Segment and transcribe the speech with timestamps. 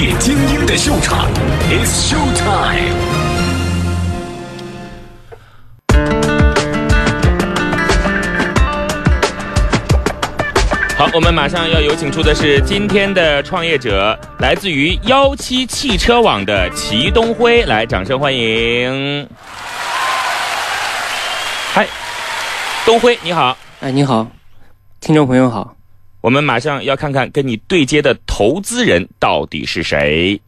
[0.00, 1.28] 业精英的秀场
[1.68, 2.96] ，It's Show Time。
[10.96, 19.28] 好，我们马上要有请出的是今天的创业者，来自于幺七汽车网的齐东辉，来，掌声欢迎。
[21.74, 21.86] 嗨，
[22.86, 23.54] 东辉，你好。
[23.80, 24.26] 哎，你好，
[24.98, 25.76] 听众朋友好。
[26.22, 30.38] 我们马上要看看跟你对接的投资人到底是谁。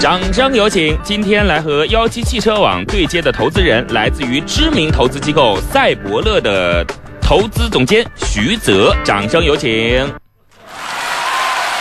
[0.00, 6.82] 掌声有请今天来和幺七汽车网对接的投资人，来自于知名投资机构赛博乐的
[7.20, 8.96] 投资总监徐泽。
[9.04, 10.10] 掌声有请。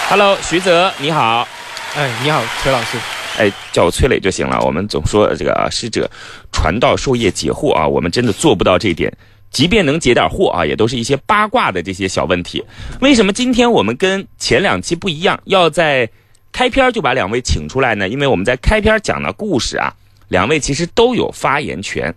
[0.10, 1.48] Hello，徐泽，你好。
[1.96, 2.98] 哎，你好，崔老师。
[3.38, 4.60] 哎，叫我崔磊就行了。
[4.66, 6.12] 我们总说这个啊，师者
[6.52, 9.10] 传道授业解惑啊，我们真的做不到这一点。
[9.52, 12.64] 即便能解点惑啊，也都是一些八卦的这些小问题。
[13.02, 16.10] 为什么今天我们跟前两期不一样，要在
[16.52, 18.10] 开篇就把两位请出来呢？
[18.10, 19.94] 因为我们在开篇讲的故事啊，
[20.30, 22.14] 两位其实都有发言权。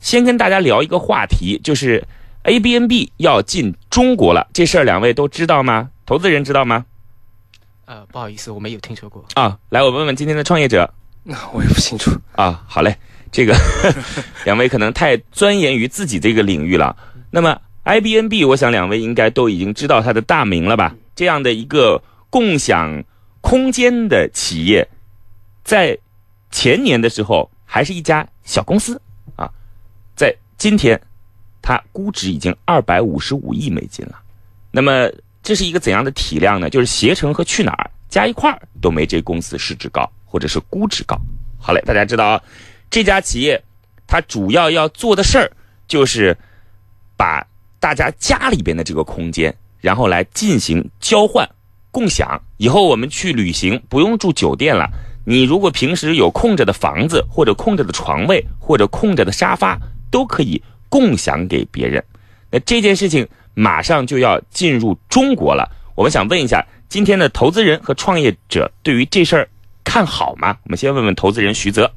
[0.00, 2.04] 先跟大家聊一个话题，就是
[2.42, 5.88] A B N B 要进中国了，这事儿两位都知道吗？
[6.04, 6.84] 投资人知道吗？
[7.86, 9.56] 呃，不好意思，我没有听说过啊。
[9.70, 10.92] 来，我问问今天的创业者。
[11.22, 12.62] 那 我也不清楚啊。
[12.66, 12.94] 好嘞。
[13.34, 13.52] 这个
[14.46, 16.96] 两位可能太钻研于自己这个领域了。
[17.32, 20.94] 那么 i b n b 我想两位应该都已经知道它的大名了吧？
[21.16, 23.02] 这样的一个共享
[23.40, 24.88] 空间的企业，
[25.64, 25.98] 在
[26.52, 29.02] 前年的时候还是一家小公司
[29.34, 29.50] 啊，
[30.14, 30.98] 在今天，
[31.60, 34.14] 它估值已经二百五十五亿美金了。
[34.70, 35.10] 那么
[35.42, 36.70] 这是一个怎样的体量呢？
[36.70, 41.20] 就是携程和去哪儿加一块儿都没这公司市值高，或者是估值高。
[41.58, 42.40] 好嘞，大家知道啊。
[42.94, 43.60] 这家企业，
[44.06, 45.50] 它主要要做的事儿
[45.88, 46.38] 就是
[47.16, 47.44] 把
[47.80, 51.44] 大家家里边的这个空间，然后来进行交换、
[51.90, 52.40] 共享。
[52.56, 54.88] 以后我们去旅行不用住酒店了，
[55.26, 59.76] 你如果平时有空着的房子，或者空着的床位，或者空着的沙发，
[60.08, 62.04] 都可以共享给别人。
[62.52, 69.48] 那这件事情马上就要进入中国了，我们想问一下，今天的投资人和创业者对于这事儿
[69.82, 70.56] 看好吗？
[70.62, 71.90] 我们先问问投资人徐泽。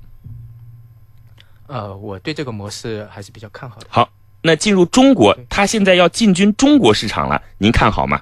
[1.67, 3.87] 呃，我对这个模式还是比较看好的。
[3.89, 4.09] 好，
[4.41, 8.19] 那进入中国，他现在要进军中国市场了，您看好吗？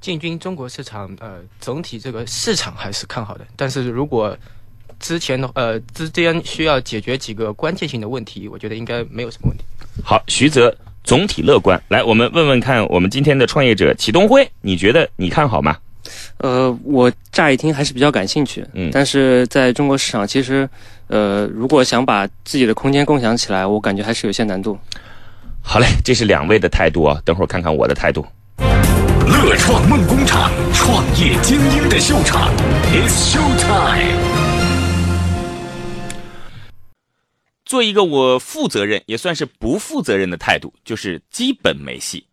[0.00, 3.46] 进军中国市场，呃，总体这个市场还是看好的。
[3.54, 4.36] 但是如果
[4.98, 9.64] 之前的呃之间需要解决几个关键性的问题，我觉得应该没有什么问题。
[10.04, 11.80] 好，徐泽总体乐观。
[11.88, 15.76] 来，我们问问看，我们今天的创业者启东辉，你觉得你看好吗？
[16.38, 20.68] 呃，我乍一听还是比较感兴趣，嗯，但是在中国市场，其实，
[21.06, 24.78] 呃，如果想把自己的空间共享起来，我感觉还是有些难度。
[25.62, 28.26] 好嘞，这是两位的态度啊，等会儿看看我的态度。
[28.58, 32.50] 乐创梦工厂，创业精英的秀场
[32.92, 34.18] ，It's Show Time。
[37.64, 42.26] 做一个我负责任也算是不负责任的态度，就是基本没戏。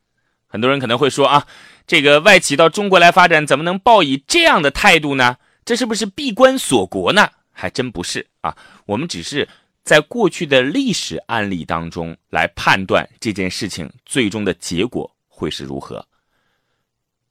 [0.47, 1.45] 很多人可能会说啊。
[1.89, 5.37] 这个外企到中国来发展，怎么能抱以这样的态度呢？
[5.65, 7.27] 这是不是闭关锁国呢？
[7.51, 8.55] 还真不是啊！
[8.85, 9.49] 我们只是
[9.83, 16.05] 在过去的历史案例当中来判断这件事情最终的结果会是如何。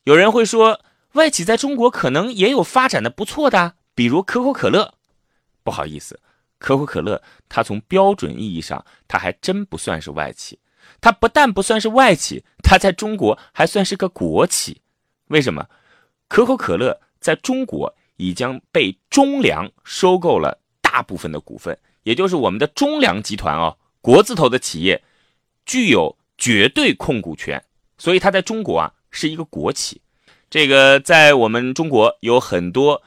[0.03, 0.81] 有人会说，
[1.13, 4.95] 外企在中国可能也有发展的不错的，比如可口可乐。
[5.63, 6.19] 不好意思，
[6.59, 10.59] 可口可乐它从标准意义上，它还真不算是外企。
[11.01, 14.81] 它不但不算是外企，它在中国还算是个国企。
[15.29, 15.67] 为什么？
[16.29, 25.03] 可口可乐在中国已经被中粮收购了大部分的股份，也就是我们的中粮集团哦，国字头的企业
[25.65, 27.63] 具有绝对控股权，
[27.97, 30.01] 所以它在中国啊是一个国企。
[30.51, 33.03] 这个在我们中国有很多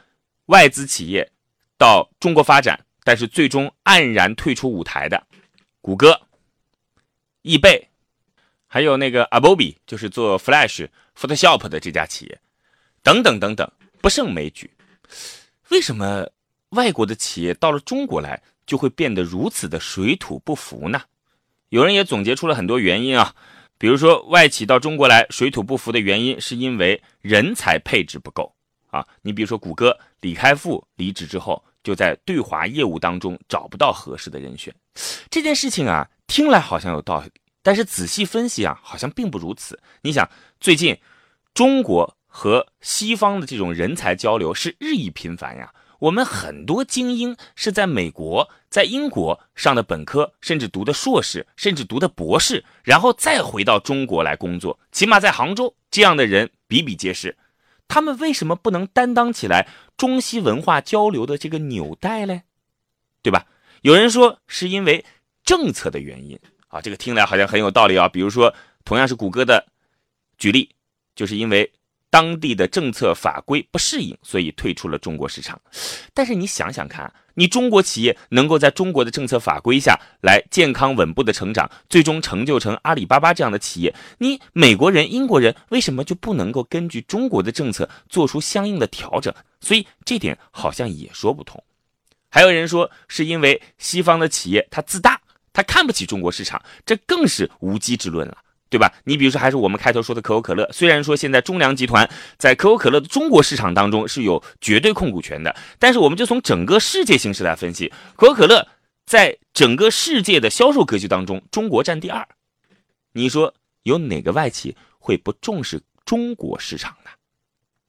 [0.46, 1.32] 外资企业
[1.78, 5.24] 到中国发展，但是最终黯然退出舞台的，
[5.82, 6.22] 谷歌。
[7.44, 7.90] 易贝，
[8.68, 10.88] 还有那个 Adobe，就是做 Flash、
[11.20, 12.40] Photoshop 的这家企业，
[13.02, 13.70] 等等等等，
[14.00, 14.70] 不胜枚举。
[15.70, 16.30] 为什么
[16.70, 21.02] 外国的企业到了中国来就会变得如此的水土不服呢？
[21.70, 23.34] 有人也总结出了很多原因啊，
[23.80, 28.54] 比如说外企到中国来水土不服的原因是因为人才配置不够
[28.92, 29.08] 啊。
[29.24, 34.72] 你比如说谷歌，李开复离职之后，就在对华业务当中找不到合适的人选，
[35.32, 36.08] 这件事情啊。
[36.28, 37.30] 听来好像有道理，
[37.62, 39.80] 但是仔细分析啊，好像并不如此。
[40.02, 40.30] 你想，
[40.60, 40.98] 最近
[41.54, 45.74] 中国和西方的这种人才交流是日益频繁呀。
[46.00, 54.80] 我们很多精英是在美国、在英国上的本科，甚至读的硕士，甚至读的博士，然后再回到中国来工作。
[54.92, 57.38] 起码在杭州，这样的人比比皆是。
[57.88, 62.44] 他们为什么不能担当起来中西文化交流的这个纽带嘞？
[63.22, 63.46] 对吧？
[63.84, 65.06] 有人说是因为
[65.44, 66.40] 政策的原因
[66.72, 68.08] 啊，这个听来好像很有道理啊。
[68.08, 68.52] 比如说，
[68.84, 69.64] 同样是谷歌的
[70.40, 70.68] 举例，
[71.14, 71.72] 就是因为
[72.10, 75.62] 当地的政策法规不适应，所以退出了中国市场。
[76.14, 77.14] 但是你想想看。
[77.34, 89.34] 你中国企业能够在中国的政策法规下来健康稳步的成长，最终成就成阿里巴巴这样的企业，你美国人、英国人为什么就不能够根据中国的政策做出相应的调整？
[89.62, 91.64] 所以这点好像也说不通。
[92.30, 95.21] 还有人说是因为西方的企业它自大，
[95.54, 98.38] 他看不起中国市场，这更是无稽之论了。
[98.70, 98.90] 对吧？
[99.04, 100.66] 你比如说，还是我们开头说的可口可乐。
[100.72, 108.66] 虽然说现在中粮集团在可口可乐的中国市场当中是有绝对控股权的，但是我们就从整个世界形势来分析，可口可乐
[109.06, 112.26] 在整个世界的销售格局当中，中国占第二。
[113.12, 113.54] 你说
[113.84, 117.12] 有哪个外企会不重视中国市场呢？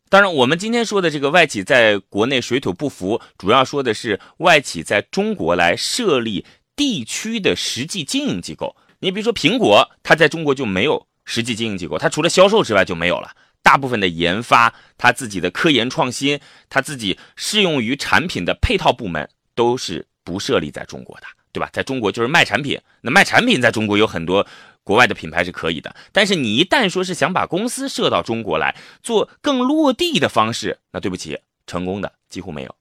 [0.09, 6.45] 当然，我们今天说的这个外企在国内水土不服，主要说的是外企在中国来设立
[6.77, 8.77] 地区的实际经营机构。
[9.01, 13.35] 你比如说苹果，它在中国就没有实际经营机构，它除了销售之外就没有了。
[13.63, 21.71] 大部分的研发，它自己的科研创新，它自己适用于产品的配套部门都是不设立在中国的，对吧？
[21.73, 24.45] 在中国就是卖产品，那卖产品在中国有很多
[24.83, 32.75] 国外的品牌是可以的，但是你一旦说是想把公司设到中国来做更落地的方式，那对不起，成功的几乎没有。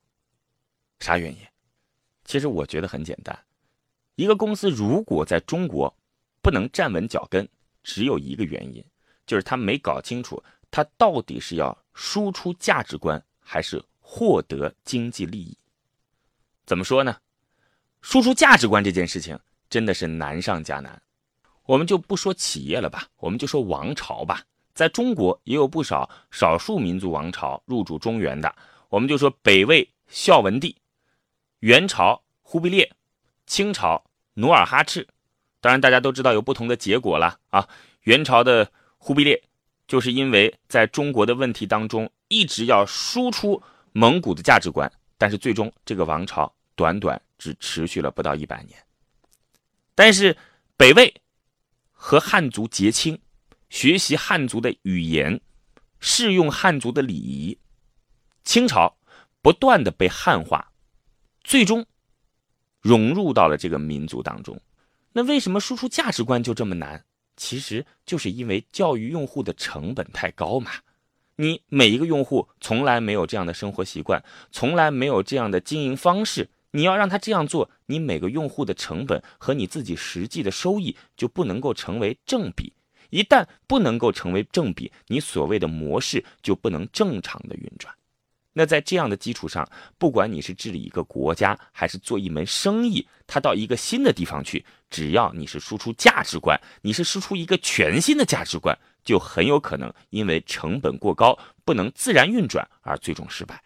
[0.99, 1.37] 啥原因？
[2.25, 3.37] 其实我觉得很简单，
[4.15, 5.95] 一个公司如果在中国。
[6.43, 7.47] 不能站稳脚跟，
[7.83, 8.83] 只有一个原因，
[9.27, 15.55] 就是他没搞清楚他到底是要输出价值观，还是获得经济利益。
[16.65, 17.15] 怎么说呢？
[18.01, 20.99] 输出价值观这件事情真的是难上加难。
[21.67, 24.43] 我们就不说企业了吧，我们就说王朝吧。
[24.73, 28.51] 在中国也有不少少数民族王朝入主中原的，
[28.89, 30.75] 我们就说北魏孝文帝，
[31.59, 32.91] 元朝忽必烈，
[33.45, 34.03] 清朝
[34.35, 35.07] 努尔哈赤。
[35.59, 37.67] 当然，大家都知道有不同的结果了啊！
[38.01, 39.43] 元朝的忽必烈，
[39.87, 43.61] 就是因为在中国的问题当中一直要输出
[43.91, 48.83] 蒙古的价值观，但是最终这个王朝短短只持续了不到一百年。
[49.93, 50.35] 但是
[50.75, 51.13] 北魏
[51.91, 53.21] 和汉族结亲，
[53.69, 55.39] 学习汉族的语言，
[55.99, 57.59] 适用汉族的礼仪，
[58.43, 58.97] 清朝
[59.43, 60.71] 不断的被汉化，
[61.43, 61.85] 最终
[62.81, 64.59] 融入到了这个民族当中。
[65.13, 67.03] 那为什么输出价值观就这么难？
[67.37, 70.71] 其实就是因为教育用户的成本太高嘛。
[71.37, 82.73] 你每一个用户从来没有这样的生活习惯，从来没有这样的经营方式，你要让他这样做，你每个用户的成本和你自己实际的收益就不能够成为正比。
[83.09, 87.93] 一旦不能够成为正比，你所谓的模式就不能正常的运转。
[88.53, 89.67] 那在这样的基础上，
[89.97, 103.63] 不管你是治理一个国家，还是做一门生意，他到一个新的地方去，只要你是输出价值观，你是输出一个全新的价值观，就很有可能因为成本过高，不能自然运转而最终失败。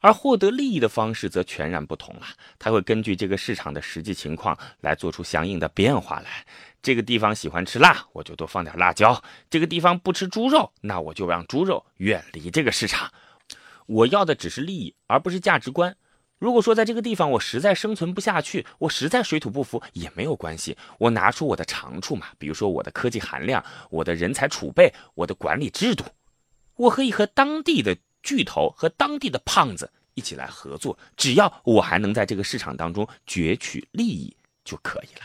[0.00, 2.26] 而获得利益的方式则全然不同了，
[2.58, 6.46] 他会根据这个市场的实际情况来做出相应的变化来。
[6.82, 9.20] 这个地方喜欢吃辣，我就多放点辣椒；
[9.50, 13.10] 这个地方不吃猪肉，那我就让猪肉远离这个市场。
[13.86, 15.96] 我要的只是利益，而不是价值观。
[16.38, 26.04] 如果说在这个地方我实在生存不下去，我实在水土不服也没有关系，我拿出我的长处嘛，比如说我的科技含量、我的人才储备、我的管理制度，
[26.74, 35.22] 我可以和当地的巨头和当地的胖子一起来合作，只要我还能在这个市场当中攫取利益就可以了。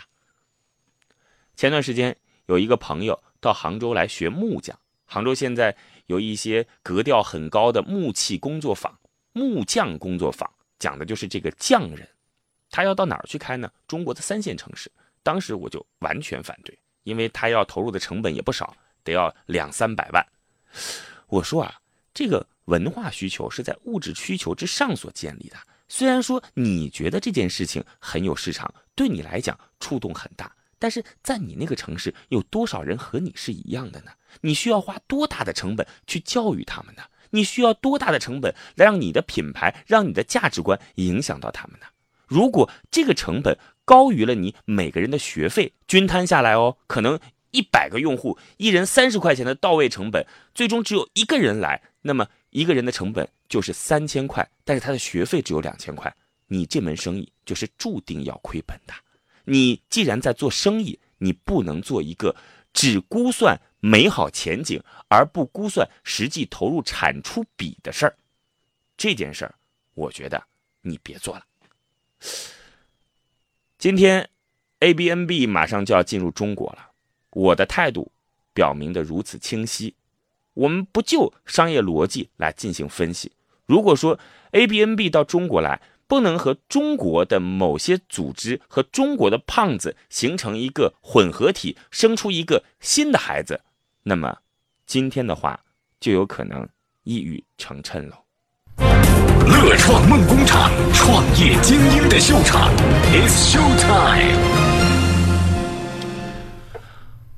[1.58, 2.16] 前段时间
[2.46, 5.76] 有一个朋友到杭州来学木匠，杭州现在。
[6.08, 9.00] 有一些格调很高的木器工作坊、
[9.34, 12.08] 木匠工作坊，讲的就是这个匠人。
[12.70, 13.72] 他要到哪儿去开呢？
[13.88, 14.92] 中国的三线城市。
[15.24, 20.26] 当时我就完全反对，因为他要投入的成本也不少，得要两三百万。
[21.28, 21.80] 我说啊，
[22.14, 25.58] 这个文化需求是在物质需求之上所建立的。
[25.88, 30.56] 虽然说你觉得这件事情很有市场，对你来讲触动很大。
[30.82, 34.14] 但是在你那个城市，有多少人和你是一样的呢？
[34.42, 37.04] 你需要花多大的成本去教育他们呢？
[37.30, 41.86] 你需要多大的成本来让你的品牌、让你的价值观影响到他们呢？
[42.26, 47.20] 如果这个成本高于了你每个人的学费，均摊下来哦，可能
[47.52, 56.12] 一百个用户，一人三十块钱的到位成本，最终只有一个人来，那么一个人的成本就是三千块，但是他的学费只有两千块，
[56.48, 58.94] 你这门生意就是注定要亏本的。
[59.52, 62.34] 你既然在做生意，你不能做一个
[62.72, 68.16] 只估算美好前景而不估算实际投入产出比的事儿，
[68.96, 69.54] 这件事儿，
[69.94, 70.42] 我觉得
[70.84, 71.46] 你别做了。
[73.78, 74.30] 今天
[74.80, 76.92] ，A B N B 马上就要进入中国了，
[77.32, 78.10] 我的态度
[78.54, 79.94] 表明的如此清晰。
[80.54, 83.34] 我们不就商业逻辑来进行分析。
[83.66, 84.18] 如果说
[84.52, 93.62] A B N B 到中国来，不能和中国的某些组织和中国的胖子形成一个混合体，生出一个新的孩子，
[94.04, 94.36] 那么
[94.86, 95.58] 今天的话
[96.02, 96.68] 就有可能
[97.06, 98.16] 一语成谶喽。
[98.78, 102.70] 乐创梦工厂，创业精英的秀场
[103.14, 104.38] ，It's Show Time。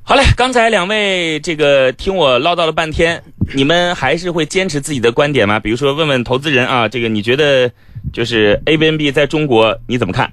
[0.02, 5.60] 好嘞，刚才两位这个听我唠叨了半天，你们还是会坚持自己的观点吗？
[5.60, 7.72] 比如说问问投资人啊，这个你觉得
[8.14, 10.32] 就是 A B N B 在中国你怎么看？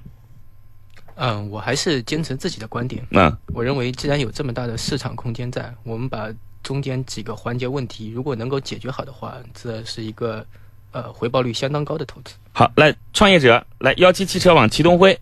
[1.15, 3.05] 嗯，我还是坚持自己的观点。
[3.11, 6.29] 嗯，我认为既然有这么大的市场空间在，我们把
[6.63, 10.45] 中间几个环节问题如果能够解决好的话，这是一个
[10.91, 12.33] 呃回报率相当高的投资。
[12.53, 15.19] 好，来创业者，来幺七汽车网祁东辉。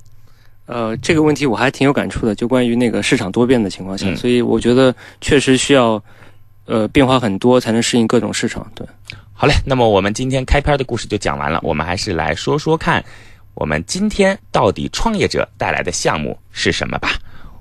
[0.65, 6.01] 呃，这个问题我还挺有感触的，就关于那个市场多变的情况下，所以我觉得确实需要，
[6.65, 8.71] 呃，变化很多才能适应各种市场。
[8.75, 8.85] 对，
[9.41, 13.01] 好嘞，那么我们今天开篇的故事就讲完了，我们还是来说说看，
[13.53, 17.11] 我们今天到底创业者带来的项目是什么吧。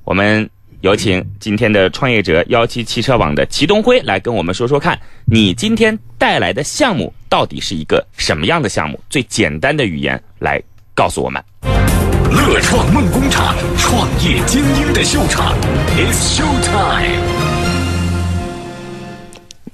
[0.02, 8.98] 我们有请今天的创业者幺七汽车网的齐东辉来跟我们说说看，你今天带来的项目到底是一个什么样的项目？
[9.08, 10.60] 最简单的语言来
[10.96, 11.40] 告诉我们。
[12.32, 15.54] 乐创梦工厂，创业精英的秀场
[15.96, 17.37] ，It's Show Time。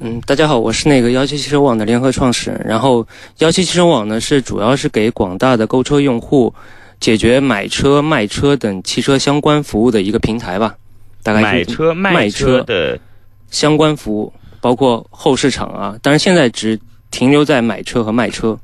[0.06, 2.60] 嗯，大家好，我是那个幺七汽车网的联合创始人。
[2.62, 3.08] 然后，
[3.38, 6.54] 幺七汽车网呢是主要是给广大的购车用户
[7.00, 10.74] 解决买车、卖车等汽车相关服务的一个平台吧。
[11.22, 13.00] 大概买车、卖车的
[13.50, 14.30] 相关服务，
[14.60, 15.96] 包括后市场啊。
[16.02, 16.78] 但是，现在只
[17.10, 18.58] 停留在买车和卖车。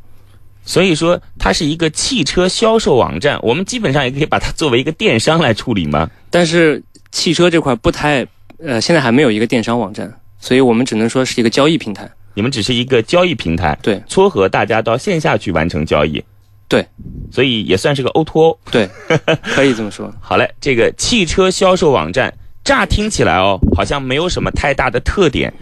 [0.66, 6.10] 所以说，它是一个汽车销售网站，我们基本上也可以把它作为一个电商来处理吗？
[6.28, 8.26] 但是汽车这块不太，
[8.58, 12.10] 呃，现在还没有一个电商网站，所以我们只能说是一个交易平台。
[12.34, 16.24] 你们只是一个交易平台，对，撮合大家到线下去完成交易，
[16.68, 16.86] 对，
[17.30, 18.88] 所以也算是个 O2O，对，
[19.42, 20.12] 可以这么说。
[20.20, 22.32] 好嘞，这个汽车销售网站，
[22.64, 25.52] 乍听起来哦，好像没有什么太大的特点。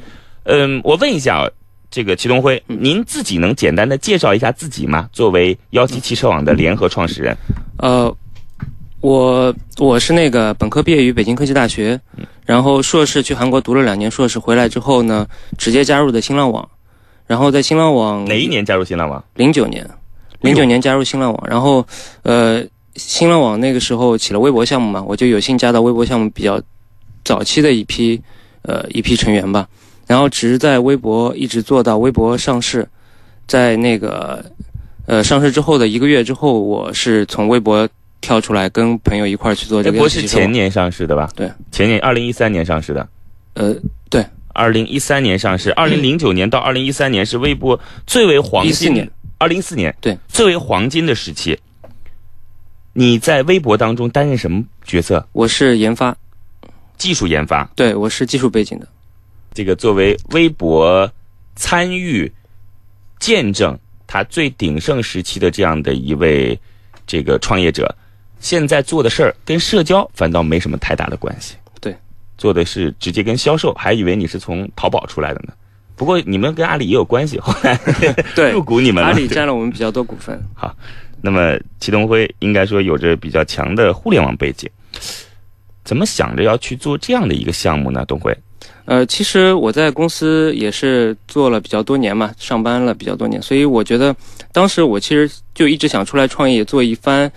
[0.45, 1.51] 嗯，我问一下啊。
[1.91, 5.09] 这个祁东辉，您自己能简单的介绍一下自己吗？
[5.11, 7.35] 作为幺七汽车网的联合创始人，
[7.79, 8.15] 呃，
[9.01, 12.01] 我我是那个本科毕业于北京科技大学，
[12.45, 15.27] 然后硕士去韩国读了两年硕士，回来之后呢，
[15.57, 16.69] 直接加入的新浪网，
[17.27, 19.23] 然后在新浪网哪一年加入新浪网？
[19.35, 19.89] 零九年，
[20.41, 21.87] 零九年加入新浪网，然后
[22.23, 22.65] 呃，
[22.97, 26.61] 新浪网那个时候起了微博项目嘛，我就有幸加到微博项目比较
[27.25, 28.21] 早期的一批
[28.63, 29.69] 呃一批成员吧。
[30.09, 32.89] 然后只是在微博一直做到微博上市，
[33.47, 34.45] 在那个
[35.07, 37.89] 呃上市之后的一个月之后，我是从微博
[38.21, 39.93] 跳出来，跟朋友一块儿去做这个。
[39.93, 41.31] 微博是前年上市的吧？
[41.35, 43.09] 对，前年二零一三年上市的。
[43.55, 43.75] 呃，
[44.11, 48.71] 对，二零一三年上市，二零零九年到二零一三年是微博最为黄金。
[48.71, 51.59] 一四年，二零一四年，对，最为黄金的时期。
[52.93, 55.27] 你在微博当中担任什么角色？
[55.33, 56.17] 我是研发，
[56.97, 57.65] 技术研发。
[57.77, 58.89] 对，我是技术背景的。
[59.55, 61.11] 这个作为微博
[61.55, 62.31] 参与
[63.19, 66.59] 见证他最鼎盛时期的这样的一位
[67.07, 67.93] 这个创业者，
[68.41, 71.55] 现在做的事儿跟社交反倒没什么太大的关系。
[71.81, 71.97] 对，
[72.37, 75.53] 做的是直接跟销售，还以为你是从淘宝出来的呢。
[75.97, 77.77] 不过你们跟阿里也有关系，后来
[78.37, 80.41] 对入股你们了，阿里占了我们比较多股份。
[80.55, 80.73] 好，
[81.21, 84.71] 那么祁东辉应该说有着比较强的互联网背景，
[85.85, 88.05] 怎么想着要去做这样的一个项目呢？
[88.07, 88.33] 东辉？
[88.85, 94.15] 呃，其实我在公司也是做了比较多年嘛，上班了比较多年，所以我觉得
[94.53, 97.31] 当时我其实就一直想出来创业，做一番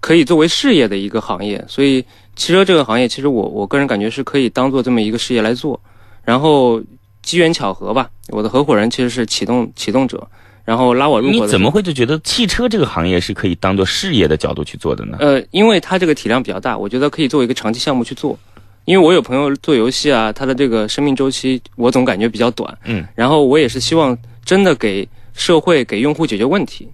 [0.00, 1.64] 可以作为事业的一个行业。
[1.68, 2.02] 所以
[2.34, 5.80] 汽车这个行业，其实我我个人感觉是可以当做这么一个事业来做。
[6.24, 6.82] 然后
[7.22, 10.28] 机缘巧合吧，我的合伙人其实是启动启动者，
[10.64, 11.44] 然后拉我入伙。
[11.44, 15.16] 你怎么会就觉得汽车这个行业是可以当做事业的角度去做的呢？
[15.20, 18.38] 呃，因为它这个体量比较大，我觉得可以作为一个长期项目去做。
[18.84, 22.78] 因为我有朋友做游戏啊，他的这个生命周期我总感觉比较短。
[22.84, 26.88] 嗯，然后我也是希望真的给社会、给用户解决问题。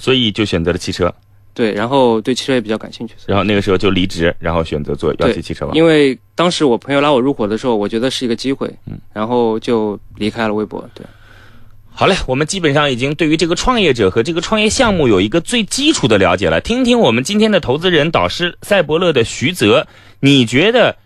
[0.00, 1.14] 对，所以就选择了汽车。
[1.52, 3.14] 对，然后对汽车也比较感兴趣。
[3.26, 5.74] 然后那个时候就离职，然后选择做幺七汽车网。
[5.74, 8.72] 因为当时我朋友拉我入伙的时候，我觉得是一个机会。
[8.86, 10.88] 嗯，然后就离开了微博。
[10.94, 11.04] 对。
[11.92, 16.60] 好嘞，我们基本上已经对于这个创业者和这个创业项目有一个最基础的了解了。
[16.60, 19.86] 听听我们今天的投资人导师赛博乐的徐泽，
[20.20, 20.96] 你觉得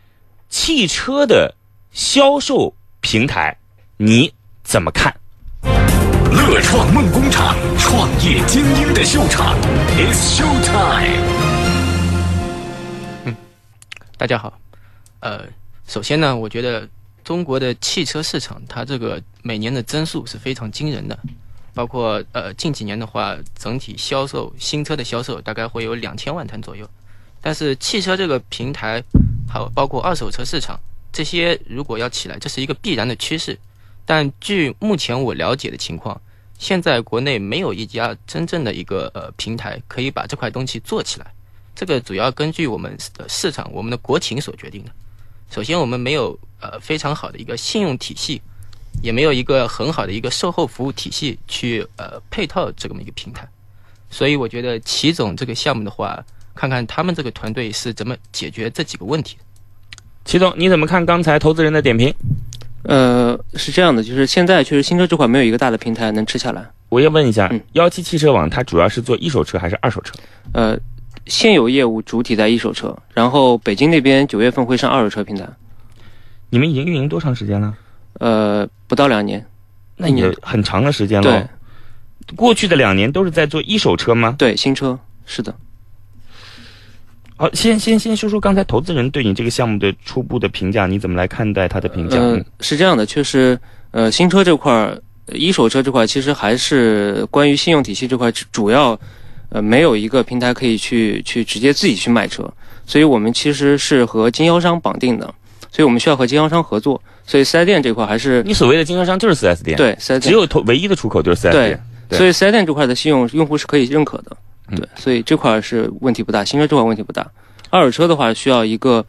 [0.50, 1.54] 汽车的
[1.90, 3.56] 销售平台，
[3.96, 4.32] 你
[4.62, 5.16] 怎么看？
[6.30, 9.56] 乐创梦工厂，创业精英的秀场
[9.96, 11.24] ，It's Show Time。
[13.24, 13.36] 嗯
[14.16, 14.58] 大家好，
[15.20, 15.44] 呃，
[15.86, 16.88] 首先呢，我觉得
[17.22, 21.18] 中国的汽车市场它这个每年的增速是非常惊人的，
[21.74, 26.88] 包括呃近几年的话，整体销售新车的销售大概会有两千万台左右。
[27.40, 29.02] 但是汽车这个平台，
[29.48, 30.78] 还有包括二手车市场
[31.12, 33.58] 这些，如果要起来，这是一个必然的趋势。
[34.06, 36.20] 但据目前我了解的情况，
[36.58, 41.26] 现在国内没有一家真正的一个呃平台可以把这块东西做起来。
[41.74, 44.90] 这个主要根据我们的市场、我们的国情所决定的。
[45.50, 48.40] 首先，我们没有呃非常好的一个信用体系，
[49.02, 53.48] 也没有一个很好的一个售后服务体系去呃配套这么一个平台。
[54.08, 59.36] 所以，我觉得齐总这个项目的话，看看他们这个团队是怎么解决这几个问题。
[60.24, 62.14] 齐总，你怎么看刚才投资人的点评？
[62.84, 66.64] 呃，是这样的，就是现在确实新车这块没有一个大的平台能吃下来。
[66.88, 70.14] 我也问一下嗯，幺七汽车网它主要是做一手车还是二手车？
[70.52, 70.78] 呃，
[71.26, 75.48] 现有业务主体在一手车，然后北京那边九月份会上二手车平台，
[76.50, 77.74] 你们已经运营多长时间了？
[78.20, 79.44] 呃，不到两年。
[79.96, 82.36] 那也很长的时间了对。
[82.36, 84.34] 过去的两年都是在做一手车吗？
[84.38, 85.54] 对，新车是的。
[87.36, 92.16] 好，先先先说说刚才投资人对你这个项目的初步的评价，你怎么来看待他的评价？
[92.16, 93.58] 呃嗯，是这样的，确实，
[93.90, 98.98] 呃，新车这块儿，呃一手车这块儿，其实还是关于信用体系这块，主要，
[99.48, 102.48] 呃，没有一个平台可以去去直接自己去卖车，
[102.86, 105.26] 所以我们其实是和经销商绑定的，
[105.72, 111.80] 所以我们需要和经销商合作，所以四 S 店这块还是你所谓的经销商就是四 S 店，，对只，有投唯一的出口就是四 S 对店。
[112.08, 114.36] 对所以四 S 店这块的信用用户是可以认可的，
[114.68, 117.26] 嗯对，所以这块是问题不大，新车这块问题不大，
[117.70, 119.04] 二手车的话需要一个，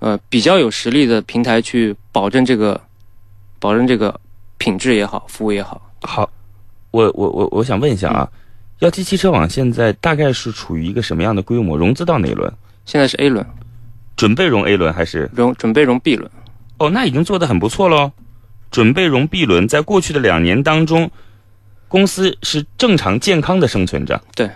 [0.00, 2.80] 呃，比较有实力的平台去保证这个，
[3.58, 4.20] 保证这个
[4.58, 5.80] 品质也好，服务也好。
[6.02, 6.28] 好，
[6.90, 8.28] 我我我我想问一下啊，
[8.80, 11.76] 幺七汽车网现在大概是处于一个什么样的规模？
[11.76, 12.52] 融资到哪一轮？
[12.84, 13.44] 现在是 A 轮，
[14.16, 15.30] 准备融 A 轮还是？
[15.34, 16.30] 融准备融 B 轮。
[16.78, 18.12] 哦，那已经做得很不错喽。
[18.70, 21.10] 准备融 B 轮，在过去的两年当中，
[21.88, 24.20] 公司是正常健康的生存着。
[24.34, 24.48] 对，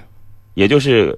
[0.54, 1.16] 也就是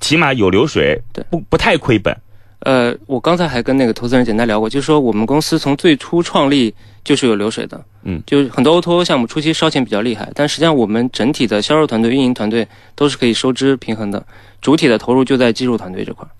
[0.00, 2.16] 起码有流水，对不不太亏本。
[2.60, 14.24] 呃，我刚才还跟那个投资人简单聊过，就是说我们公司从最初创立就是有流水的，嗯，就是很多 O2O 项目初期烧钱比较厉害，但实际上我们整体的销售团队、运营团队都是可以收支平衡的，
[14.62, 16.30] 主体的投入就在技术团队这块儿。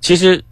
[0.00, 0.42] 其实，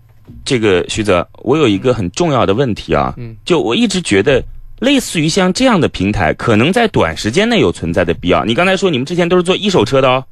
[0.44, 4.40] 这个徐泽，我有一个很重要的问题啊，嗯，就我一直觉得，
[4.78, 8.44] 类似于像这样的平台，可能在短时间内有存在的必要。
[8.44, 10.24] 你刚才说你们之前都是做一手车的哦，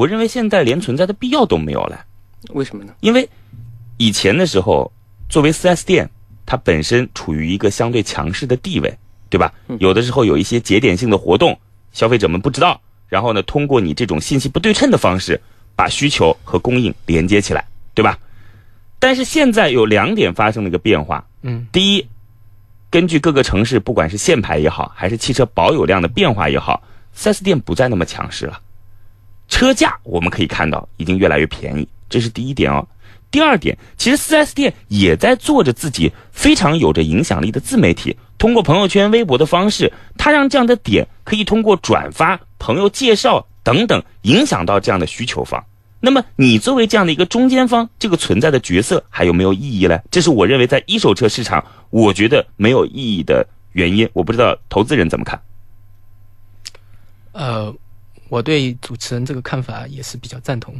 [0.00, 2.06] 我认为现在连存在的必要都没有了。
[2.54, 2.94] 为什么呢？
[3.00, 3.28] 因为
[3.98, 4.90] 以前的时候，
[5.28, 6.08] 作为 4S 店，
[6.46, 8.96] 它本身处于一个相对强势的地位，
[9.28, 9.52] 对吧？
[9.68, 11.60] 嗯有的时候有一些节点性的活动，
[11.92, 15.38] 消费者们不知道，然后呢，通过你这种信息不对称的方式，
[15.76, 18.18] 把需求和供应连接起来，对吧？
[18.98, 22.06] 但是现在有两点发生了一个变化，嗯第一，
[22.88, 26.82] 根据各个城市不管是限牌也好，还是汽车保有量的变化也好
[27.14, 28.58] ，4S 店不再那么强势了。
[29.50, 32.86] 车价我们可以看到已经越来越便宜，这是第一点哦。
[33.30, 45.62] 第二点，其实 4S 店也在做着自己非常有着影响力的自媒体，通过朋友圈、微博的方式，它让这样的点可以通过转发、朋友介绍等等，影响到这样的需求方。
[46.00, 50.00] 那么，你作为这样的一个中间方，这个存在的角色还有没有意义呢？
[50.10, 54.08] 这是我认为在一手车市场，我觉得没有意义的原因。
[54.12, 55.40] 我不知道投资人怎么看。
[57.32, 57.72] 呃，
[58.30, 60.74] 我对主持人这个看法也是比较赞同，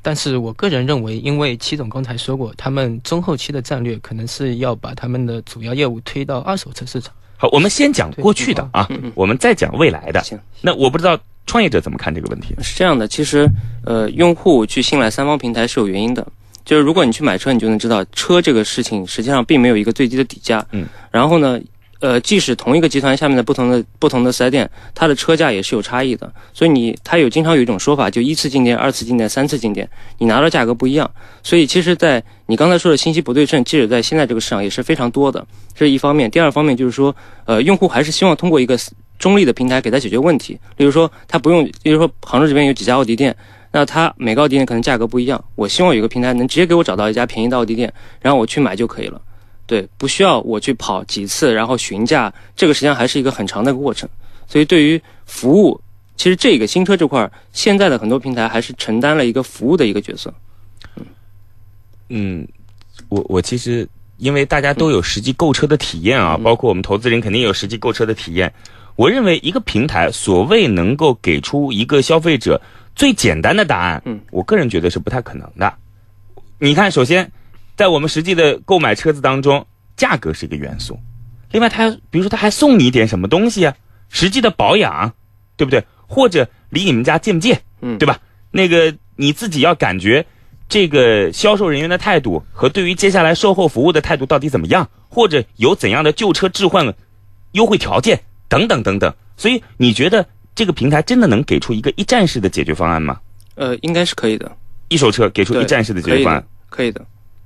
[0.00, 7.12] 但是我个人认为，因为戚总刚才说过，他们中后期的战略可能是要把他们的主要业务推到二手车市场。
[7.36, 10.22] 好，我们先讲过去的啊，我们再讲未来的。
[10.22, 12.54] 行，那我不知道创业者怎么看这个问题。
[12.62, 13.50] 是这样的，其实
[13.84, 16.26] 呃，用户去信赖三方平台是有原因的。
[16.64, 20.64] 就是如果你去买车，你就能知道车这个事情实际上并没有一个最低的底价。
[20.70, 20.86] 嗯。
[21.10, 21.60] 然后呢，
[22.04, 26.30] 呃，即使同一个集团下面的不同的不同的四 S 店，它的车价也是有差异的。
[26.52, 29.88] 所以你它有经常有一种说法，就一次进店、二次进店、三次进店，
[30.18, 31.10] 你拿到价格不一样。
[31.42, 36.30] 所以其实，在你刚才说的信息不对称，即使在现在这个市场也是非常多的，这是一方面。
[36.30, 38.78] 第二方面就是说，呃，用户还是希望通过一个
[39.18, 40.58] 中立的平台给他解决问题。
[40.76, 43.34] 例如说，他不用，例如说杭州这边有几家奥迪店，
[43.72, 47.90] 那他每个奥迪店可能价格不一样，我希望有个平台能直接给我找到一家便宜的奥迪店，
[48.20, 49.18] 然后我去买就可以了。
[49.66, 54.08] 对，不需要我去跑几次，然后询价，这个实际上还是一个很长的过程。
[54.46, 55.80] 所以对于服务，
[56.16, 60.32] 其实这个新车这块儿，现在的很多平台还是承担了一个服务的一个角色。
[62.10, 62.46] 嗯，
[63.08, 68.52] 我我其实因为大家都有实际购车的体验啊，包括我们投资人肯定有实际购车的体验。
[68.96, 72.60] 我认为一个平台所谓能够给出一个消费者
[72.94, 75.74] 最简单的答案，嗯，我个人觉得是不太可能的。
[76.60, 77.28] 你看，首先
[77.76, 80.98] 在我们实际的购买车子当中，价格是一个元素，
[81.50, 83.74] 另外他比如说他还送你一点什么东西啊，
[84.08, 85.12] 实际的保养，
[85.56, 85.84] 对不对？
[86.06, 88.20] 或者离你们家近不近，嗯对吧？
[88.50, 90.24] 那个你自己要感觉
[90.68, 96.94] 这个销售人员的态度和对于接下来售后服务的态度到底怎么样，或者有怎样的旧车置换
[97.52, 99.12] 优惠条件等等等等。
[99.36, 103.18] 所以你觉得这个平台真的能给出一个一站式的解决方案吗？
[103.56, 104.50] 呃，应该是可以的，
[104.88, 107.04] 一手车给出一站式的解可以的决方案。，可以的。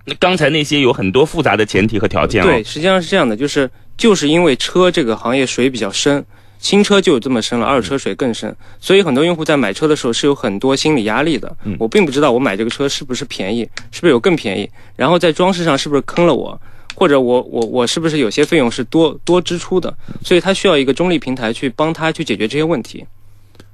[0.09, 2.47] 那刚才那些有很多复杂的前提和条件哦。
[2.47, 6.25] 对，实际上是这样的，就是就是因为车这个行业水比较深，
[6.59, 11.55] 新车就有这么深了，二手车水更深，所以很多用户在买车的时候是有很多心理压力的。
[11.64, 16.59] 嗯我并不知道我买这个车是不是便宜，是不是有更便宜，然后在装饰上是不是坑了我，
[16.94, 19.94] 或者我我我是不是有些费用是多多支出的，
[20.25, 23.05] 所以他需要一个中立平台去帮他去解决这些问题。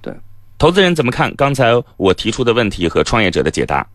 [0.03, 0.13] 对
[0.59, 3.87] 投资人怎么看刚才我提出的问题和创业者的解答？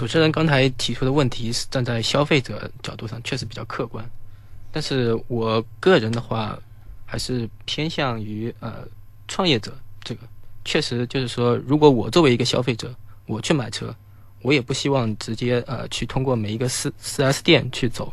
[0.00, 4.02] 主持人刚才提出的问题是站在消费者角度上确实比较客观，
[4.72, 6.58] 但是我个人的话
[7.04, 8.76] 还是偏向于呃
[9.28, 10.22] 创业者这个。
[10.64, 12.94] 确实就是说，如果我作为一个消费者，
[13.26, 13.94] 我去买车，
[14.40, 18.10] 我也不希望直接呃去通过每一个四四 S 店去走，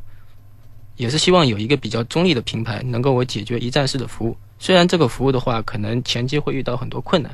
[0.97, 4.35] 也是希望有一个比较中立的平台能够我解决一站式的服务。
[4.59, 7.33] 虽然这个服务的话，可能前期会遇到很多困难，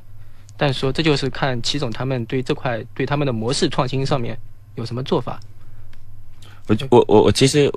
[0.57, 4.37] 但是说这就是看齐总他们对这块对他们的模式创新上面
[4.75, 5.39] 有什么做法。
[6.67, 7.69] 我我我我其实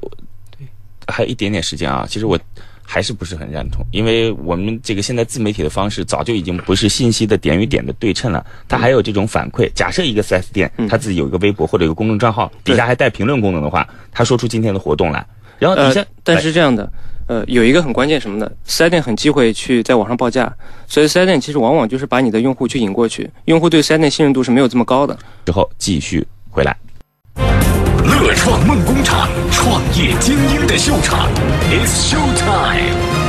[0.56, 0.66] 对。
[1.08, 2.38] 还有一点点时间啊，其实我
[2.82, 9.70] 还是不是很认同，因为我们这个现在自媒体的方式早就已经不是信息的点与点的对称了，它还有这种反馈。
[9.72, 10.86] 假设一个四 S 店，嗯。
[10.88, 15.26] 他自己有一个微博或者有个公众账号，底下还带评论功能的话，他说出今天的活动来，
[15.58, 16.88] 然后底下呃，但是这样的，
[17.26, 20.52] 呃，有一个很关键什么的，四 S 店很忌讳去在网上报价，
[20.86, 25.16] 所以四 S 店其实往往就是把你的用户去引过去，用户对四 S 店信任度是没有这么高的。
[25.44, 26.76] 之后继续回来。
[28.04, 31.28] 乐创梦工厂，创业精英的秀场
[31.68, 33.25] ，It's Show Time。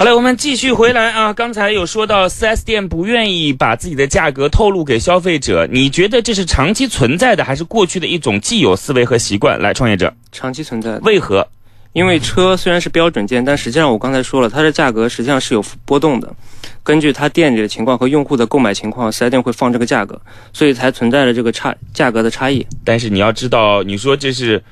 [0.00, 1.30] 好嘞，我们继续回来啊！
[1.30, 9.60] 刚才有说到四 S 店不愿意把自己的价格透露给消费者，你觉得这是长期存在的，还是过去的一种既有思维和习惯？
[9.60, 11.46] 来，创业者，长期存在的，为何？
[11.92, 16.34] 因为车虽然是标准件，但实际上我刚才说了，它的价格实际上是有波动的，
[16.82, 20.18] 根据它店里的情况和用户的购买情况，四 S 店会放这个价格，
[20.54, 22.66] 所以才存在着这个差价格的差异。
[22.86, 24.64] 但是你要知道，你说这是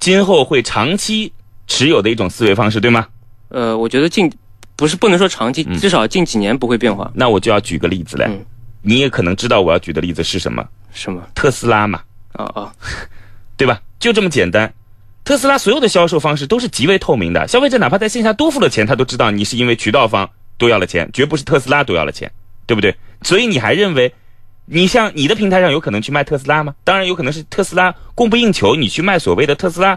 [0.00, 1.30] 今后会长期
[1.66, 3.06] 持有的一种思维方式，对吗？
[3.50, 4.32] 呃，我觉得近
[4.82, 7.08] 不是不能说长期，嗯至少近几年不会变化。
[7.14, 8.44] 那我就要举个例子嘞，嗯
[8.80, 11.22] 你也可能知道我要举的例子是什么，什么？
[11.36, 12.72] 特斯拉嘛，啊啊，
[13.56, 13.80] 对吧？
[14.00, 14.74] 就这么简单。
[15.22, 22.28] 特斯拉所有的销售方式都是极为透明的，消费者哪怕在线下多付了钱，他都知道你是因为渠道方多要了钱，绝不是特斯拉多要了钱，
[22.66, 22.92] 对不对？
[23.22, 24.12] 所以你还认为，
[24.66, 26.74] 你像你的平台上有可能去卖特斯拉吗？
[26.82, 29.96] 当然有可能是特斯拉供不应求，你去卖所谓的特斯拉，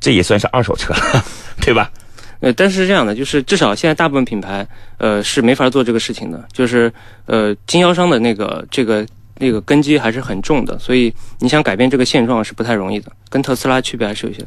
[0.00, 1.24] 这也算是二手车了，
[1.60, 1.92] 对吧？
[2.40, 4.66] 呃，但是这样的，就是至少现在大部分品牌，
[4.98, 6.92] 呃，是没法做这个事情的，就是
[7.26, 9.06] 呃，经销商的那个这个
[9.38, 14.44] 那个根基还是很重的，所以你想改变这个现状是不太容易的，跟特斯拉区别还是有些。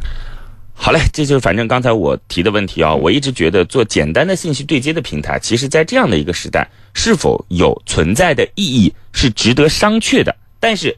[0.76, 2.94] 好嘞，这就是反正刚才我提的问题啊。
[2.94, 10.36] 我一直觉得做简单的信息对接的平台，其实在这样的一个时代，是否有存在的意义是值得商榷的。
[10.60, 10.98] 但是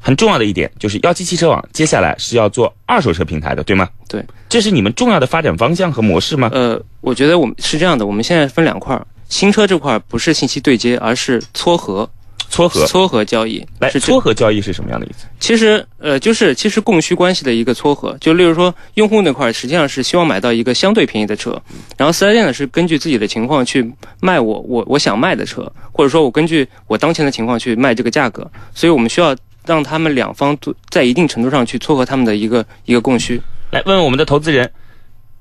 [0.00, 3.88] 很重要的一点就是，幺七汽车网接下来是要做二手车平台的，对吗？
[4.08, 6.50] 对，这是你们重要的发展方向和模式吗？
[6.52, 12.08] 呃，我觉得我们是这样的，我们现在分两块儿，新车这块儿不是信息对接，而是撮合，
[12.48, 13.64] 撮合，撮合交易。
[13.78, 15.26] 来，是撮合交易是什么样的意思？
[15.38, 18.16] 其实呃，就是其实供需关系的一个撮合。
[18.20, 21.60] 就例如说，用户那块儿实际上是希望买到一个相对便宜的车，
[21.96, 28.50] 然后四 S 店呢是根据自己的情况去卖我我我想卖的车，或者说我根据我当前的情况去卖这个价格。
[28.74, 29.36] 所以我们需要
[29.70, 33.40] 让他们两方都在一定程度上去撮合他们的一个一个供需。
[33.70, 34.68] 来问问我们的投资人，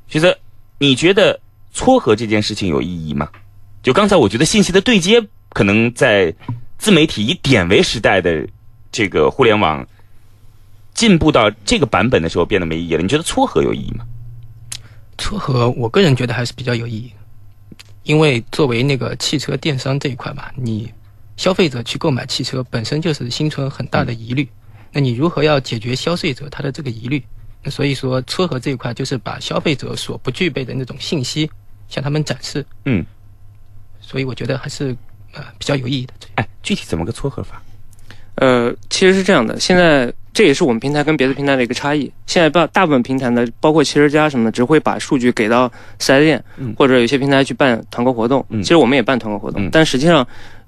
[0.08, 0.38] 徐泽，
[0.78, 1.40] 你觉得
[1.74, 3.28] 撮合这件事情有意义吗？
[3.82, 6.32] 就刚才我觉得信息的对接，可能在
[6.78, 8.48] 自媒体以点为时代的
[8.92, 9.84] 这个互联网
[10.94, 13.02] 进步到这个版本的时候变得没意义了。
[13.02, 14.06] 你觉得撮合有意义吗？
[15.18, 17.12] 撮合，我个人觉得还是比较有意义，
[18.04, 20.88] 因为作为那个汽车电商这一块吧，你
[21.40, 24.46] 消费者去购买汽车本身就是心存很大的疑虑，
[24.92, 27.24] 那你如何要解决消费者他的这个疑虑？
[27.64, 31.50] 那所以说撮合这一块就是把消费者所不具备的那种信息
[31.88, 33.06] 向他们展示，嗯，
[34.02, 34.94] 所以我觉得还是
[35.32, 36.14] 呃比较有意义的。
[36.36, 37.64] 哎，具体怎么个撮合法？
[38.36, 42.10] 呃，其实是这样的，现在这也是我们平台跟别的平台的一个差异。
[42.26, 48.46] 现在大大部分平台呢，包括汽车家什么的，只会把数据给到四 S 店，嗯或者有些平台去办团购活动。
[48.48, 50.26] 嗯其实我们也办团购活动，嗯但实际上，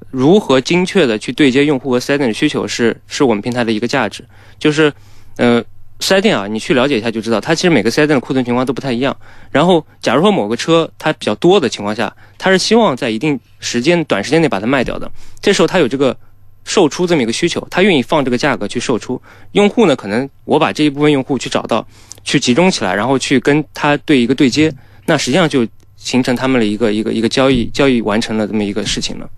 [0.10, 4.26] 如何精确的去对接用户和四 S 店的需求是，是我们平台的一个价值。
[4.60, 4.92] 就是，
[5.38, 5.64] 呃，
[6.02, 9.16] 四 S 店啊，你去了解一下就知道，它其实每个四 S 店的库存情况都不太一样。
[9.52, 16.14] 然后，假如说某个车它比较多的情况下，它是希望在一定时间短时间内把它卖掉的，这时候它有这个
[16.64, 19.22] 售出这么一个需求，他愿意放这个价格去售出。
[19.54, 21.86] 用户呢，可能我把这一部分用户去找到，
[22.24, 24.74] 去集中起来，然后去跟他对一个对接，
[25.06, 29.30] 那实际上就形成他们的一个一个一个交易交易完成了这么一个事情了。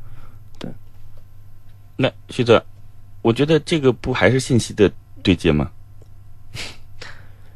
[0.60, 0.70] 对
[1.96, 2.64] 那徐泽，
[3.22, 5.70] 我觉得这个不还是信息的对接吗？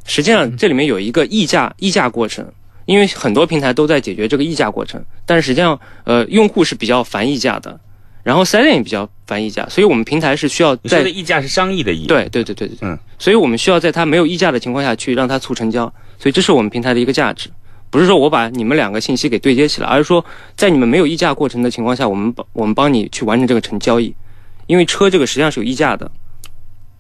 [0.05, 2.49] 实际上这里面有一个议价议价过程，
[2.85, 7.77] 因为很多平台都在解决这个议价过程，但是实际上呃用户是比较烦议价的，
[8.27, 15.85] 然后 s 店也比较烦议价，所以我们平台是需要在的议价是商议的议，，对对对对对，嗯，所以我们需要在它没有议价的情况下去让它促成交，
[16.19, 17.49] 所以这是我们平台的一个价值，
[17.89, 20.25] 不是说我把你们两个信息给对接起来，而是说
[20.57, 24.13] 在你们没有议价过程的情况下，我们帮我们帮你去完成这个成交易，
[24.65, 26.11] 因为车这个实际上是有议价的，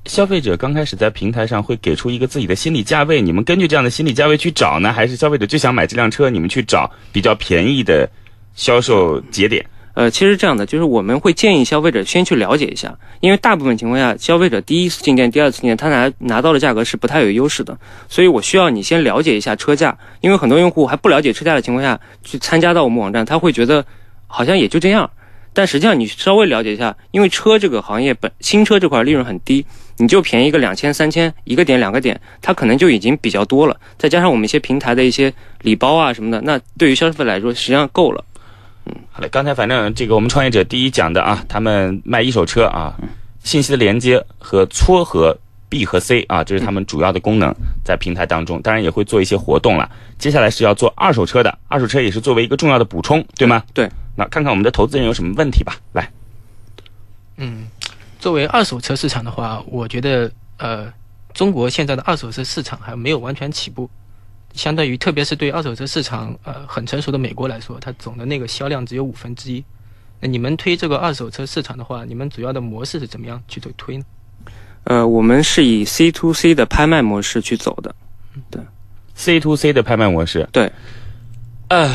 [0.05, 8.09] 消费者刚开始在平台上会给出一个自己的心理价位，你们根据这样的心理价位去找呢，还是消费者就想买这辆车，你们去找比较便宜的
[8.55, 9.65] 销售节点？
[9.97, 17.75] 呃，其实这样的，就是我们会建议消费者先去了解一下，因为大部分情况下，消费者第一次进店、第二次进店，他拿拿到的价格是不太有优势的，
[18.07, 23.83] 所以我需要你先了解一下车价，因为很多用户还不了解车价的情况下去参加到我们网站，他会觉得
[24.27, 25.09] 好像也就这样，
[25.51, 29.65] 但实际上你稍微了解一下，因为车这个行业本新车这块利润很低，
[29.97, 35.33] 你就便宜个两千、三千一个点、两个点，它可能就已经比较多了，再加上我们一些平台的一些
[35.63, 38.23] 礼包啊什么的，那对于消费来说实际上够了。
[39.11, 42.93] 好嘞，刚才反正这个我们创业者第一讲的啊，他们卖一手车啊，
[43.43, 45.37] 信息的连接和撮合
[45.69, 49.89] B 和 C 啊，这是他们主要的功能，在平台当中，当然也会做一些活动了。
[50.17, 53.63] 接下来是要做二手车的，二手车也是作为一个重要的补充，对吗？
[53.73, 53.89] 对。
[54.19, 56.11] 那看看我们的投资人有什么问题吧，来，
[57.35, 57.67] 嗯，
[58.19, 60.91] 作为二手车市场的话，我觉得呃，
[61.35, 63.87] 中国现在的二手车市场还没有完全起步，
[64.57, 69.63] 相对于特别是对二手车市场呃很成熟的美国来说，它总的那个销量只有五分之一。
[70.19, 74.03] 那你们推这个二手车市场的话，你们主要的模式是怎么样去做推呢？
[74.85, 77.93] 呃，我们是以 C to C 的拍卖模式去走的。
[78.49, 78.61] 对
[79.13, 80.71] C to C 的拍卖模式，对，
[81.69, 81.91] 呃，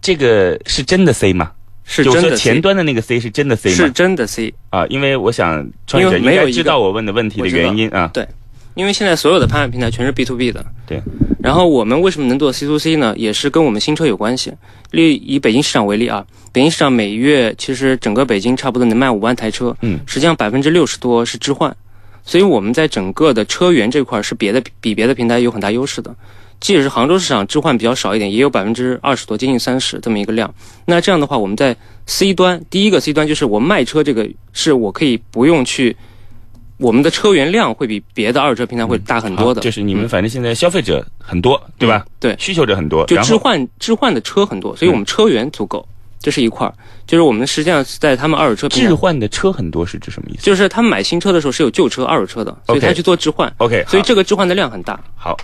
[0.00, 1.52] 这个是真的 C 吗？
[1.84, 3.76] 是真的就说前端的那个 C 是真的 C 吗？
[3.76, 8.10] 是真的 C，啊，因为我想创业者应该因为没有知道我问的问题的原因啊。
[8.80, 10.64] 因为现在所有的拍卖平台全是 B to B 的。
[10.86, 11.02] 对。
[11.38, 13.14] 然后我们为什么能做 C to C 呢？
[13.16, 14.52] 也是跟我们新车有关系。
[14.90, 21.74] 例以北京市场为例啊，北京市场每月其实整个北京差不多能卖五万台车，嗯实际上百分之六十多是置换，
[22.24, 26.14] 所以我们在整个的车源这块儿是别的比别的平台有很大优势的。
[26.60, 30.52] 即使是杭州市场置换比较少一点，也有百分之二十多，接近三十这么一个量。
[30.84, 35.96] 那这样的话，我们在 C 端，第一个 C 端就是我卖车这个是我可以不用去，
[36.80, 39.60] 我们的车源量会比别的二手车平台会大很多的。
[39.60, 42.04] 好就是你们嗯反正现在消费者很多，对吧？
[42.18, 45.86] 对需求者很多，就置换置换的车很多，所以我们车源足够，
[46.18, 46.74] 这是一块儿。
[47.06, 54.98] 就是我们实际上是在他们二手车平台，置换的车很多是指什么意思就是他们买新车的时候是有旧车、二手车的，所以他去做置换，？OK，所以这个置换的量很大。
[55.16, 55.36] 好，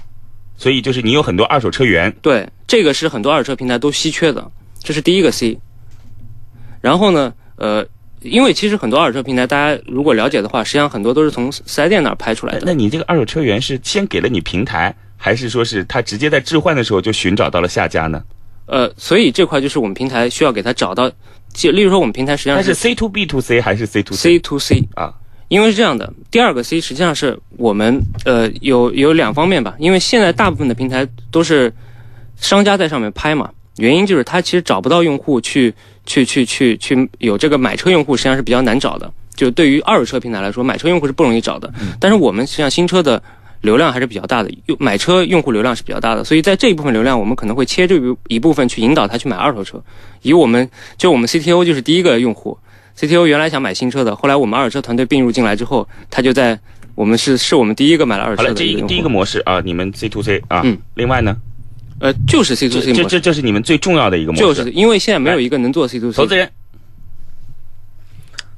[0.56, 4.48] 所以就是你有很多二手车源，对，这个是很多二手车平台都稀缺的，
[4.80, 5.58] 这是第一个 C。
[6.80, 7.84] 然后呢，呃，
[8.22, 12.62] 因为其实很多二手车平台，大家如果了解的话，实际上很多都是从四 S 店那儿拍出来的。
[12.64, 18.22] 那你这个二手车源是先给了你平台，还是说是他直接在置换的时候就寻找到了下家呢？
[18.66, 21.10] 呃，所以这块就是我们平台需要给他找到，
[21.52, 25.14] 就例如说我们平台实际上它是 C to B to C 还是 C to C to C 啊？
[25.48, 31.72] 因为是这样的，第二个 C 实际上是我们呃有有两方面吧，因为现在大部分的平台都是
[32.36, 35.72] 商家在上面拍嘛，原因就是他其实找不到用户去
[36.04, 39.12] 去去去去有这个买车用户，实际上是比较难找的。
[39.34, 43.22] 就对于二手车平台来说，买车用户是不容易找的，但是我们实际上新车的
[43.60, 49.82] 流量还是比较大的，用买车用户流量是比较大的，所以在这一部分流量，我们可能会切这一部分去引导他去买二手车。
[50.22, 52.56] 以我们就我们 CTO 就是第一个用户
[52.98, 56.58] ，CTO 原来想买新车的，后来我们二手车团队并入进来之后，他就在
[56.94, 58.78] 我们是是我们第一个买了二手，车的一个用户。
[58.78, 61.36] 这一个第一个模式啊，你们 C to C 啊，嗯，另外呢，
[62.00, 66.50] 呃，就是 C to C 模式，这这这是你们最重要的一个模式，就是因为现在没有一个能做 C to C 投资人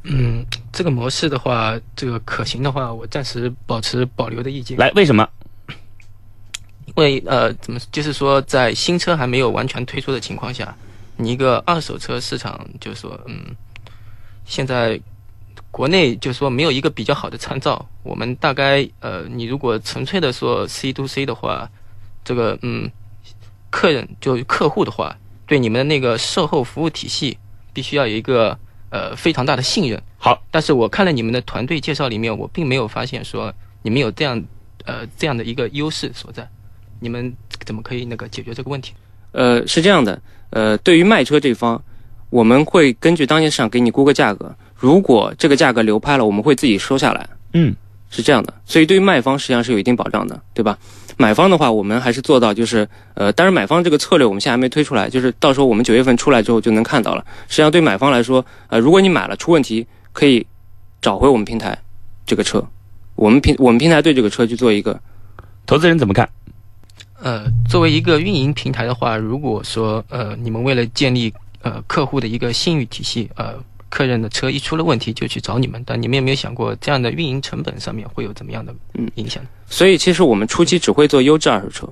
[0.04, 4.78] 嗯，这个模式的话，这个可行的话，我暂时保持保留的意见。
[4.78, 5.28] 来，为什么？
[6.86, 10.74] 因为呃，怎么就是说，在新车还没有完全推出的情况下，
[11.16, 13.54] 你一个二手车市场，就是说，嗯，
[14.46, 14.98] 现在
[15.70, 17.86] 国内就是说没有一个比较好的参照。
[18.02, 21.68] 我们大概呃，你如果纯粹的说 C to C 的话，
[22.24, 22.90] 这个嗯，
[23.70, 27.38] 客人就客户的话，对你们的那个售后服务体系
[27.72, 28.58] 必须要有一个
[28.90, 30.02] 呃非常大的信任。
[30.18, 33.52] 好，但是我看了你们的团队介绍里面，我并没有发现说
[33.82, 34.42] 你们有这样
[34.84, 36.48] 呃这样的一个优势所在。
[37.00, 37.32] 你们
[37.64, 38.92] 怎么可以那个解决这个问题？
[39.30, 41.80] 呃，是这样的，呃，对于卖车这方，
[42.28, 47.28] 我们会根据当前市场给你估个价格，如果这个价格流拍了，我们会自己收下来。
[47.52, 47.76] 嗯，
[48.10, 50.78] 是这样的，所以对于卖方实际上是有一定保障的，对吧？
[51.16, 57.24] 买方的话，我们还是做到就是，呃，当然买方这个策略我们现在还没推出来，就是到时候我们九月份出来之后就能看到了。
[57.48, 60.46] 实际上对买方来说，呃，如果你买了出问题，可以
[61.02, 61.76] 找回我们平台
[62.24, 62.64] 这个车，
[63.16, 64.98] 我们平我们平台对这个车去做一个
[65.66, 66.28] 投资人怎么看？
[67.20, 73.54] 呃，作为一个运营平台的话，如果说呃你们为了建立呃客户的一个信誉体系，呃
[73.88, 79.08] 客人的车一出了问题就去找你们，但你们有没有想过这样的运营成本上面会有怎么样的嗯。
[79.14, 79.42] 影响？
[79.68, 81.88] 所以其实我们初期只会做优质二手车，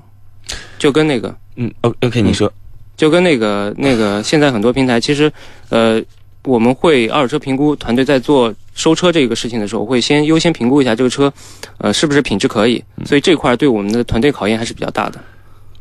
[0.78, 2.52] 就跟那个嗯，O OK，你说，
[2.96, 5.32] 就跟那个那个现在很多平台，其实
[5.70, 6.02] 呃
[6.44, 11.32] 我们会二手车评估团队在做收车这个事情的时候，会先优先评估一下这个车
[11.78, 15.18] 呃是不是品质可以，所以这块儿对我们的团队考验还是比较大的。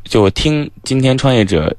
[0.04, 1.74] 就我听今天创业者，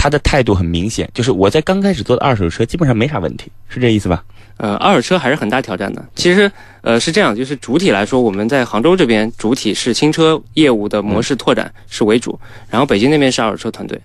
[0.00, 4.24] 他的态度很明显，就是我在刚开始做的二手车基本上没啥问题，是这意思吧？
[4.58, 6.04] 呃，二手车还是很大挑战的。
[6.14, 6.50] 其实，
[6.82, 12.38] 呃，是这样，就是主体来说，我们在杭州这边主体是新车业务的模式拓展是为主，
[12.70, 14.00] 然后北京那边是二手车团队，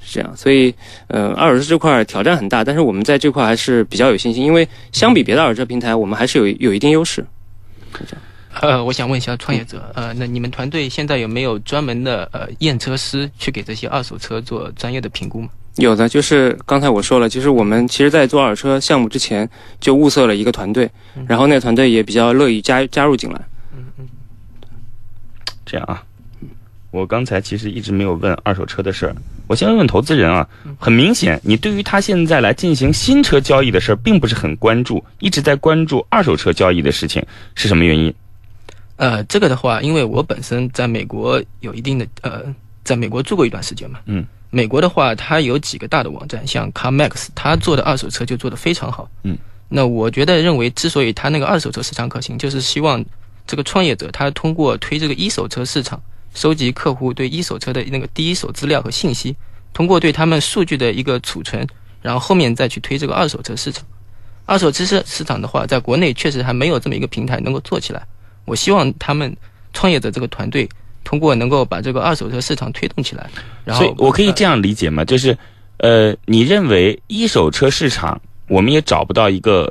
[0.00, 0.34] 是这样。
[0.34, 0.74] 所以，
[1.08, 7.22] 呃，二手车这块挑战很大，但是我们在这块还是比较有信心，因为相比别的二手车平台，我们还是有有一定优势。
[8.60, 15.48] 呃，我想问一下创业者，呃，那你们团队现在有没有专门的呃验车师去给这些二手车做专业的评估吗？
[15.76, 19.48] 有的就是刚才我说了，就是我们其实，在做二手车项目之前
[19.80, 20.88] 就物色了一个团队，
[21.26, 23.40] 然后那个团队也比较乐意加加入进来。
[25.66, 26.04] 这样啊，
[26.92, 29.16] 我刚才其实一直没有问二手车的事儿，
[29.48, 30.48] 我先问问投资人啊。
[30.78, 37.20] 很明显，你对于他现在来进行新车交易的事儿，并不是很关注，一直在关注二手车交易的事情，
[37.56, 38.14] 是什么原因？
[38.96, 42.42] 呃，这个的话，因为我本身在美国有一定的呃，
[42.84, 43.98] 在美国住过一段时间嘛。
[44.06, 44.24] 嗯。
[44.50, 49.10] 美国的话，它有几个大的网站，像 CarMax，它做的二手车就做得非常好。
[49.24, 49.36] 嗯。
[49.68, 53.04] 那我觉得认为，之所以它那个二手车市场可行，就是希望
[53.48, 56.00] 这个创业者他通过推这个一手车市场，
[56.34, 59.34] 收集客户对一手车的那个第一手资料和信息，
[59.72, 61.66] 通过对他们数据的一个储存，
[62.00, 63.84] 然后后面再去推这个二手车市场。
[64.46, 68.06] 二手车市市场的话，在国内确实还没有这么一个平台能够做起来。
[68.44, 69.34] 我希望他们
[69.72, 70.68] 创业者这个团队
[71.02, 73.28] 通过能够把这个二手车市场推动起来，
[73.64, 75.04] 然后所以我可以这样理解吗？
[75.04, 75.36] 就是，
[75.78, 79.70] 呃，你认为一手车市场我们也找不到一个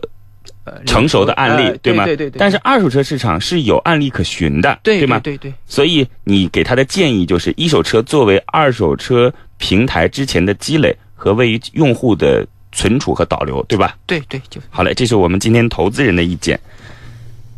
[0.63, 2.05] 呃成熟的案例，呃对吗？
[2.05, 2.37] 对对对。
[2.37, 5.19] 但是二手车市场是有案例可循的，对吗？
[5.19, 13.97] 对对，所以你给他的建议就是，一手车作为二手车平台之前的积累和位于用户的存储和导流，对吧？
[14.05, 16.59] 对对就好嘞，这是我们今天投资人的意见。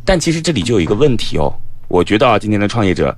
[0.06, 1.52] 但其实这里就有一个问题哦，
[1.88, 3.14] 我觉得啊，今天的创业者，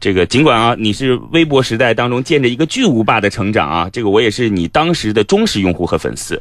[0.00, 6.40] 这个尽管啊你是微博时代当中见着一个巨无霸的成长啊，这个我也是你当时的忠实用户和粉丝。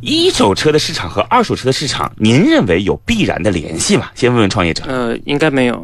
[0.00, 4.10] 一手车的市场和二手车的市场，您认为有必然的联系吗？
[4.14, 4.84] 先问问创业者。
[4.86, 5.82] 呃，应该没有，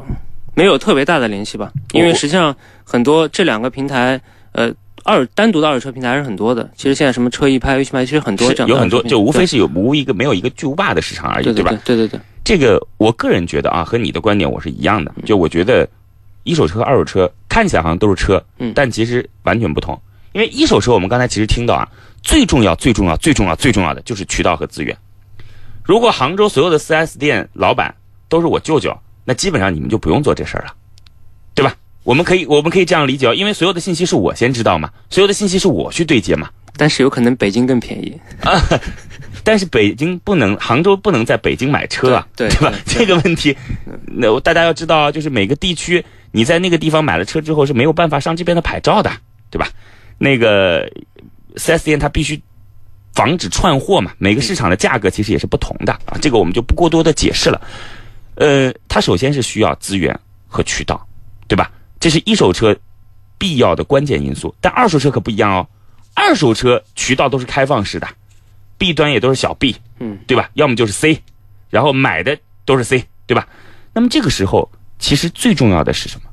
[0.54, 1.72] 没有特别大的联系吧？
[1.92, 4.20] 因为实际上很多这两个平台，
[4.52, 4.70] 呃，
[5.04, 6.70] 二单独的二手车平台还是很多的。
[6.76, 11.70] 其实现在什么车一拍、微信拍，其实很多这样的有很多，就无非是有无一个没有一个巨无霸的市场而已，吧对吧？
[11.82, 15.12] 对对对，这个我个人觉得啊，和你的观点我是一样的。
[15.24, 15.88] 就我觉得，
[16.44, 20.00] 一手车、二手车看起来好像都是车，嗯但其实完全不同。
[20.32, 21.88] 因为一手车，我们刚才其实听到啊，
[22.22, 24.96] 最重要、最重要、最重要、最重要的就是渠道和资源。
[25.82, 27.94] 如果杭州所有的 4S 店老板
[28.28, 30.72] 都是我舅舅，那基本上你们就不用做这事儿了，
[31.54, 31.74] 对吧？
[32.04, 36.48] 我们可以，我们可以这样理解哦，因为所有的信息是我先知道嘛，所有的信息是我去对接嘛。
[36.76, 38.18] 但是有可能北京更便宜。
[39.42, 42.72] 但是北京不能，杭州不能在北京买车啊，对对吧？
[42.86, 43.56] 对这个问题，
[44.06, 49.10] 那大家要知道啊，就是每个地区你在那个地方买了车之后是没有办法上这边的牌照的，
[49.50, 49.68] 对吧？
[50.18, 50.90] 那个
[51.56, 52.40] 四 S 店它必须
[53.14, 57.60] 防止串货嘛，每个市场的价格其实也是不同的啊，这个我们就不过多的解释了。
[58.36, 61.06] 呃，它首先是需要资源和渠道，
[61.48, 61.70] 对吧？
[61.98, 62.76] 这是一手车
[63.38, 65.66] 必要的关键因素，但二手车可不一样哦，
[66.14, 68.08] 二手车渠道都是开放式的。
[68.80, 70.48] B 端也都是小 B，嗯，对吧？
[70.54, 71.22] 要么就是 C，
[71.68, 73.46] 然后买的都是 C，对吧？
[73.92, 76.30] 那么这个时候，其实最重要的是什么？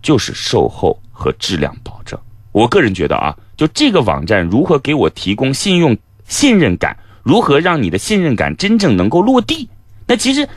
[0.00, 2.16] 就是售后和质量保证。
[2.52, 5.98] 我个人觉得啊，就这个网站如何给我提供信用
[6.28, 9.68] 信任感，如何让你的信任感真正能够落地？
[10.06, 10.48] 那其实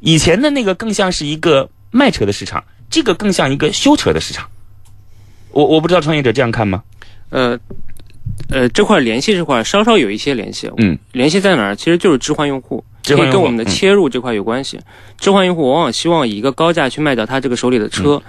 [0.00, 4.50] 以前的那个更像是一个卖车的市场，这个更像一个修车的市场。
[5.52, 6.82] 我我不知道创业者这样看吗？
[7.28, 7.56] 呃，
[8.48, 10.70] 呃，这块联系这块稍稍有一些联系。
[10.78, 11.76] 嗯，联系在哪儿？
[11.76, 14.80] 其实就是置换用户，置换用户可以跟我们的嗯切入这块有关系。
[15.18, 18.22] 置换用户往往希望以一个高价去卖掉他这个手里的车。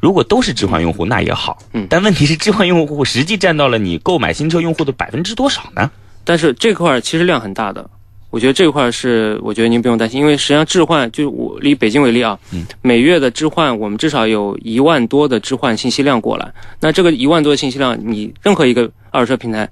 [0.00, 1.58] 如果都是置换用户，那也好。
[1.72, 5.90] 嗯但问题是，置换用户实际占到了你购买新车用户的百分之多少呢？
[6.24, 7.88] 但是这块其实量很大的，
[8.30, 19.68] 我觉得这块是我觉得您不用担心，因为实际上置换就我以北京为例啊，嗯每月的置换我们至少有一万多的置换信息量过来，那这个一万多的信息量，你任何一个二手车平台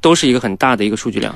[0.00, 1.34] 都是一个很大的一个数据量。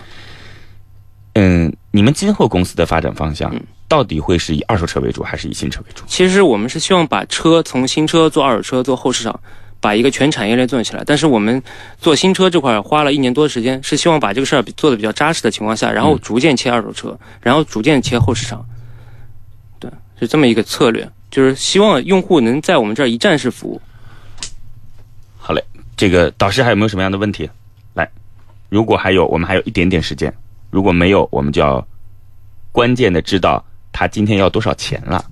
[1.34, 6.04] 嗯，你们今后公司的发展方向嗯到底会是以二手车为主，还是以新车为主？
[6.06, 9.40] 其实我们是希望把车从新车做二手车做后市场，
[9.80, 11.02] 把一个全产业链做起来。
[11.06, 11.62] 但是我们
[11.98, 18.64] 做新车这块儿花了一年多的时间，是希望把这个事儿做的比较扎实的情况下，然后逐渐切二手车，然后逐渐切后市场。
[19.78, 23.80] 对，是这么一个策略，就是希望用户能在我们这儿一站式服务。
[25.38, 25.64] 好嘞，
[25.96, 27.48] 这个导师还有没有什么样的问题？
[27.94, 28.08] 来，
[28.68, 30.30] 如果还有，我们还有一点点时间；
[30.70, 31.86] 如果没有，我们就要
[32.70, 35.24] 关键的知道他今天要多少钱了。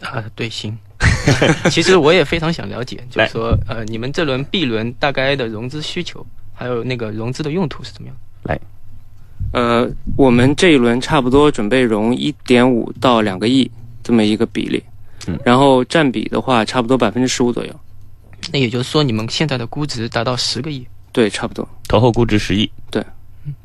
[0.00, 0.76] 啊，对，行。
[1.70, 8.16] 其实我也非常想了解，就是说，呃，你们这轮 B 轮大概的融资需求，还有那个融资的用途是怎么样？
[8.44, 8.60] 来
[9.52, 13.70] 呃，我们这一轮差不多准备融一点五到两个亿
[14.02, 14.82] 这么一个比例，
[15.26, 17.80] 嗯然后占比的话差不多百分之十五左右。
[18.52, 20.86] 那也就是说，你们现在的估值达到十个亿。
[21.12, 21.66] 对，差不多。
[21.88, 22.70] 投后估值十亿。
[22.90, 23.04] 对，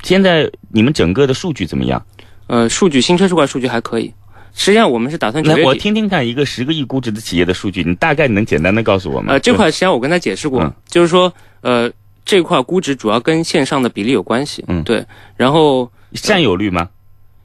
[0.04, 2.02] 现在你们整个的数据怎么样？
[2.48, 4.14] 呃，数据新车这块数据还可以。
[4.54, 5.68] 实际上，我们是打算九来，月底。
[5.68, 9.34] 我听听看一个十个亿估值的企业的数据，你大概能简单的告诉我吗？
[9.34, 11.32] 呃，这块实际上我跟他解释过，嗯就是说，
[11.62, 11.90] 呃，
[12.26, 14.64] 这块估值主要跟线上的比例有关系。
[14.68, 15.06] 嗯对。
[15.38, 16.90] 然后占有率吗？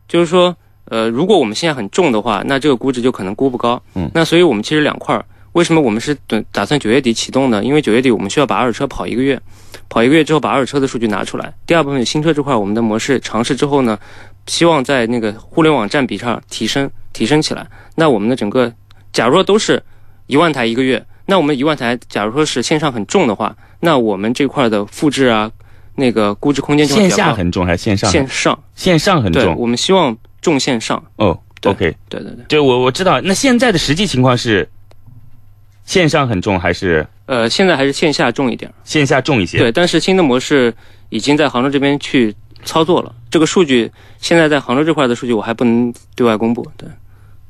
[0.09, 3.81] 就是说，呃，如果我们现在很重的话，那这个估值就可能估不高。
[3.95, 7.63] 嗯那所以我们其实两块儿，为什么我们是等打算九月底启动呢？
[7.65, 9.41] 因为九月底我们需要把二手车跑一个月，
[9.89, 11.55] 跑一个月之后把二手车的数据拿出来。
[11.67, 13.99] 第二部分新车这块，我们的模式尝试之后呢，
[14.47, 17.67] 希望在那个互联网占比上提升提升起来。
[17.97, 18.73] 那我们的整个，
[19.13, 19.83] 假如说都是
[20.27, 25.51] 一万台一个月，那我们一万台，假如说是线上很重的话，那我们这块的复制啊，
[25.97, 27.31] 那个估值空间就会线比较高。
[27.31, 28.11] 下很重还是线上？
[28.11, 31.03] 线上，线上很对，重我们希望重线上。
[31.17, 31.39] 哦。
[31.61, 32.45] 对 OK，对对对。
[32.47, 33.23] 对我我知道。
[33.23, 34.69] 那现在的实际情况是，
[35.87, 39.57] 线上很重还是呃，现在还是线下重一点儿，线下重一些？
[39.57, 40.75] 对，但是新的模式
[41.09, 42.35] 已经在杭州这边去
[42.65, 43.15] 操作了。
[43.31, 46.89] 这个数据现在在杭州这块的数据我还不能对外公布，对，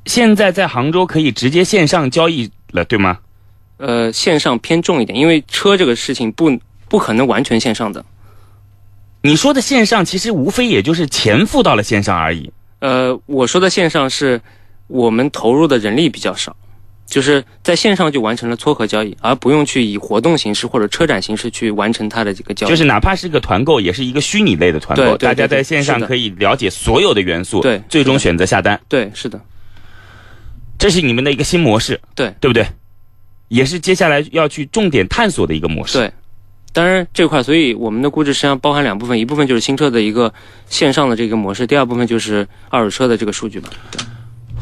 [0.06, 3.18] 现在在杭州可以直接线上交易了，对吗？
[3.76, 6.58] 呃，线上偏重一点，因为车这个事情不
[6.88, 8.04] 不可能完全线上的。
[9.22, 12.52] 你说的线上，其实无非也就是钱付到了线上而已。
[12.80, 14.40] 呃，我说的线上是
[14.86, 16.54] 我们投入的人力比较少，
[17.06, 22.70] 就是在线上就完成了撮合交易，而不用去以活动形式或者车展形式去完成它的这个交易。
[22.70, 28.80] 就是哪怕是一个团购，也是一个虚拟类的团购，大家在线上可以了解所有的元素，对最终选择下单。
[28.88, 29.40] 对，是的，
[30.78, 32.66] 这是你们的一个新模式，对对不对？
[33.48, 35.98] 也是接下来要去重点探索的一个模式。
[35.98, 36.12] 对。
[36.72, 40.34] 当然这块，所以我们的估值实际上包含两部分，一部分就是新车的一个
[40.66, 43.70] 线上的这个模式，第二部分就是二手车的这个数据吧。
[43.92, 44.02] 对，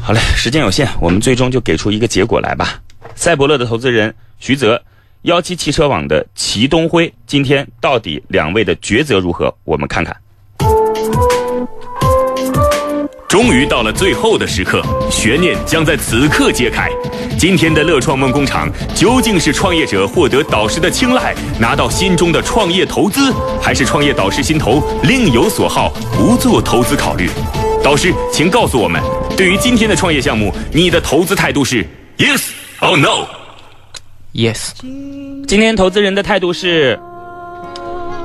[0.05, 2.77] 好嘞，时间有限，我们最终就给出一个结果来吧。
[3.15, 4.83] 赛博乐的投资人徐泽，
[5.21, 9.55] 幺七汽车网的齐东辉，今天到底两位的抉择如何？
[9.63, 10.13] 我们看看。
[13.29, 16.89] 终于到了最后的时刻，悬念将在此刻揭开。
[17.39, 27.29] 今天的乐创梦工厂究竟是创业者获得导师的青睐，拿到心中的创业投资，还是创业导师心头另有所好，不做投资考虑？
[27.81, 29.01] 导师，请告诉我们，
[29.35, 31.83] 对于今天的创业项目，你的投资态度是
[32.17, 34.71] yes or no？Yes,
[35.47, 36.99] 今天投资人的态度是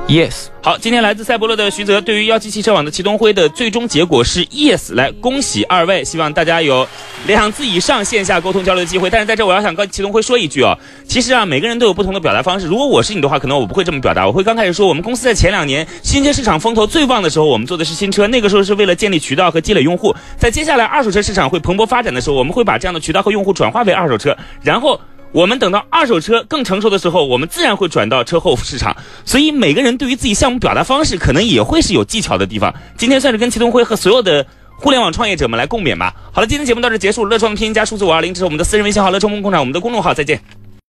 [0.09, 6.87] yes，好，今天来自赛博乐的徐泽对于幺七汽车网的祁东辉的最终结果是 yes，来恭喜二位，希望大家有
[7.27, 9.07] 两次以上线下沟通交流的机会。
[9.07, 10.75] 但是在这我要想跟祁东辉说一句哦，
[11.07, 12.65] 其实啊每个人都有不同的表达方式。
[12.65, 20.15] 如果我是你的话，可能我不会这么表达，我会刚开始说我们公司在前两年新车市场风头最旺的时候，我们做的是新车，那个时候是为了建立渠道和积累用户。
[20.39, 24.99] 在接下来二手车市场会蓬勃发展的时候，我们会把这样的渠道和用户转化为二手车，然后。
[25.31, 28.95] 我们等到二手车更成熟的时候，我们自然会转到车后市场。
[29.25, 32.73] 所以每个人对于自己项目表达方式，可能也会是有技巧的地方。
[32.97, 34.45] 今天算是跟齐东辉和所有的
[34.77, 36.13] 互联网创业者们来共勉吧。
[36.31, 37.25] 好了，今天节目到这结束。
[37.25, 40.41] 乐创拼音加数字五二零，这是我们的私人微信号乐创梦工厂，我们的公众号，再见。